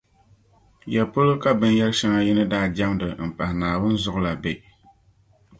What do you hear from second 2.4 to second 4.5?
daa jεmdi m-pahi Naawuni zuɣu la